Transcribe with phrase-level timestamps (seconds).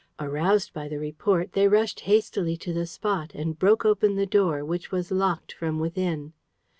[0.19, 4.65] Aroused by the report, they rushed hastily to the spot, and broke open the door,
[4.65, 6.33] which was locked from within.